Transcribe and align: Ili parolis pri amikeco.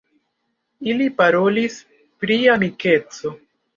Ili 0.93 1.09
parolis 1.19 1.77
pri 2.25 2.39
amikeco. 2.55 3.37